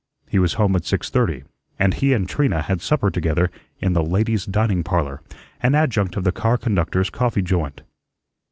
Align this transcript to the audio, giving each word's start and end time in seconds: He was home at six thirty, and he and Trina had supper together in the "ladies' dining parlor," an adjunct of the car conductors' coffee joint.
He 0.27 0.39
was 0.39 0.53
home 0.53 0.75
at 0.75 0.83
six 0.83 1.11
thirty, 1.11 1.43
and 1.77 1.93
he 1.93 2.11
and 2.13 2.27
Trina 2.27 2.63
had 2.63 2.81
supper 2.81 3.11
together 3.11 3.51
in 3.79 3.93
the 3.93 4.01
"ladies' 4.03 4.47
dining 4.47 4.81
parlor," 4.83 5.21
an 5.61 5.75
adjunct 5.75 6.15
of 6.15 6.23
the 6.23 6.31
car 6.31 6.57
conductors' 6.57 7.11
coffee 7.11 7.43
joint. 7.43 7.83